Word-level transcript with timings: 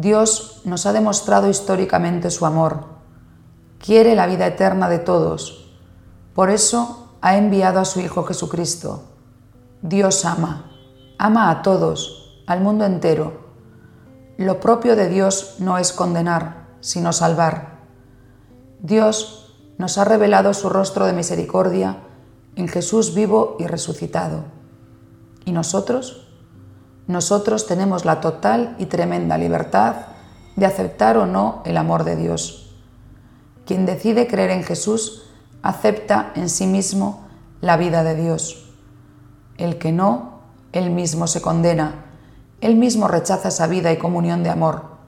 Dios 0.00 0.60
nos 0.64 0.86
ha 0.86 0.92
demostrado 0.92 1.48
históricamente 1.48 2.30
su 2.30 2.46
amor. 2.46 2.84
Quiere 3.84 4.14
la 4.14 4.26
vida 4.26 4.46
eterna 4.46 4.88
de 4.88 5.00
todos. 5.00 5.74
Por 6.34 6.50
eso 6.50 7.16
ha 7.20 7.36
enviado 7.36 7.80
a 7.80 7.84
su 7.84 7.98
Hijo 7.98 8.22
Jesucristo. 8.22 9.02
Dios 9.82 10.24
ama. 10.24 10.70
Ama 11.18 11.50
a 11.50 11.62
todos, 11.62 12.44
al 12.46 12.60
mundo 12.60 12.84
entero. 12.84 13.48
Lo 14.36 14.60
propio 14.60 14.94
de 14.94 15.08
Dios 15.08 15.56
no 15.58 15.78
es 15.78 15.92
condenar, 15.92 16.68
sino 16.78 17.12
salvar. 17.12 17.80
Dios 18.78 19.56
nos 19.78 19.98
ha 19.98 20.04
revelado 20.04 20.54
su 20.54 20.68
rostro 20.68 21.06
de 21.06 21.12
misericordia 21.12 22.04
en 22.54 22.68
Jesús 22.68 23.14
vivo 23.14 23.56
y 23.58 23.66
resucitado. 23.66 24.44
¿Y 25.44 25.50
nosotros? 25.50 26.27
Nosotros 27.08 27.66
tenemos 27.66 28.04
la 28.04 28.20
total 28.20 28.76
y 28.78 28.86
tremenda 28.86 29.38
libertad 29.38 29.96
de 30.56 30.66
aceptar 30.66 31.16
o 31.16 31.26
no 31.26 31.62
el 31.64 31.78
amor 31.78 32.04
de 32.04 32.16
Dios. 32.16 32.70
Quien 33.66 33.86
decide 33.86 34.28
creer 34.28 34.50
en 34.50 34.62
Jesús 34.62 35.24
acepta 35.62 36.32
en 36.36 36.50
sí 36.50 36.66
mismo 36.66 37.26
la 37.62 37.78
vida 37.78 38.04
de 38.04 38.14
Dios. 38.14 38.70
El 39.56 39.78
que 39.78 39.90
no, 39.90 40.40
él 40.72 40.90
mismo 40.90 41.26
se 41.26 41.40
condena, 41.40 42.04
él 42.60 42.76
mismo 42.76 43.08
rechaza 43.08 43.48
esa 43.48 43.66
vida 43.66 43.90
y 43.90 43.96
comunión 43.96 44.42
de 44.42 44.50
amor. 44.50 44.98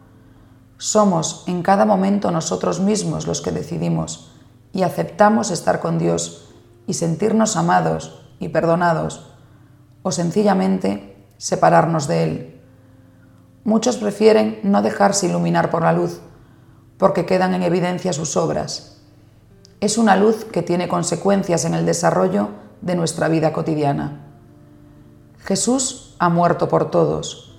Somos 0.79 1.45
en 1.47 1.63
cada 1.63 1.85
momento 1.85 2.31
nosotros 2.31 2.81
mismos 2.81 3.27
los 3.27 3.43
que 3.43 3.51
decidimos 3.51 4.33
y 4.73 4.83
aceptamos 4.83 5.51
estar 5.51 5.81
con 5.81 5.99
Dios 5.99 6.49
y 6.87 6.95
sentirnos 6.95 7.57
amados 7.57 8.23
y 8.39 8.49
perdonados, 8.49 9.33
o 10.03 10.13
sencillamente 10.13 11.10
separarnos 11.41 12.07
de 12.07 12.23
Él. 12.23 12.61
Muchos 13.65 13.97
prefieren 13.97 14.61
no 14.63 14.83
dejarse 14.83 15.27
iluminar 15.27 15.71
por 15.71 15.83
la 15.83 15.95
luz, 15.95 16.21
porque 16.99 17.25
quedan 17.25 17.55
en 17.55 17.63
evidencia 17.63 18.13
sus 18.13 18.37
obras. 18.37 19.01
Es 19.81 19.97
una 19.97 20.17
luz 20.17 20.45
que 20.45 20.63
tiene 20.63 20.87
consecuencias 20.87 21.65
en 21.65 21.73
el 21.73 21.87
desarrollo 21.87 22.51
de 22.83 22.95
nuestra 22.95 23.29
vida 23.29 23.55
cotidiana. 23.55 24.27
Jesús 25.39 26.15
ha 26.19 26.29
muerto 26.29 26.69
por 26.69 26.91
todos. 26.91 27.59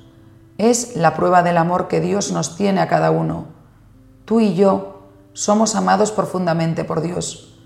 Es 0.59 0.95
la 0.95 1.15
prueba 1.15 1.41
del 1.41 1.57
amor 1.57 1.87
que 1.87 2.01
Dios 2.01 2.31
nos 2.31 2.55
tiene 2.55 2.81
a 2.81 2.87
cada 2.87 3.09
uno. 3.09 3.47
Tú 4.25 4.41
y 4.41 4.53
yo 4.53 5.07
somos 5.33 5.73
amados 5.75 6.11
profundamente 6.11 6.83
por 6.83 7.01
Dios. 7.01 7.57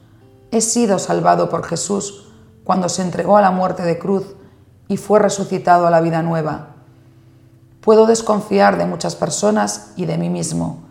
He 0.51 0.61
sido 0.61 0.97
salvado 0.97 1.49
por 1.49 1.65
Jesús 1.65 2.29
cuando 2.63 2.87
se 2.87 3.01
entregó 3.01 3.35
a 3.35 3.41
la 3.41 3.51
muerte 3.51 3.83
de 3.83 3.99
cruz 3.99 4.35
y 4.87 4.97
fue 4.97 5.19
resucitado 5.19 5.87
a 5.87 5.91
la 5.91 6.01
vida 6.01 6.21
nueva. 6.21 6.67
Puedo 7.81 8.05
desconfiar 8.05 8.77
de 8.77 8.85
muchas 8.85 9.15
personas 9.15 9.93
y 9.95 10.05
de 10.05 10.17
mí 10.17 10.29
mismo, 10.29 10.83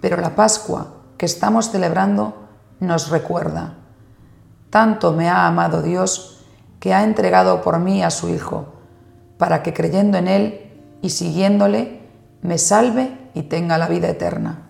pero 0.00 0.16
la 0.16 0.36
Pascua 0.36 0.88
que 1.16 1.26
estamos 1.26 1.70
celebrando 1.70 2.34
nos 2.78 3.10
recuerda. 3.10 3.74
Tanto 4.70 5.12
me 5.12 5.28
ha 5.28 5.46
amado 5.46 5.82
Dios 5.82 6.44
que 6.78 6.94
ha 6.94 7.04
entregado 7.04 7.60
por 7.62 7.78
mí 7.78 8.02
a 8.02 8.10
su 8.10 8.28
Hijo, 8.28 8.66
para 9.36 9.62
que 9.62 9.74
creyendo 9.74 10.16
en 10.18 10.28
Él 10.28 10.72
y 11.02 11.10
siguiéndole, 11.10 12.00
me 12.42 12.56
salve 12.58 13.30
y 13.34 13.42
tenga 13.42 13.76
la 13.78 13.88
vida 13.88 14.08
eterna. 14.08 14.69